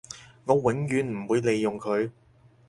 [0.45, 2.09] 我永遠唔會利用佢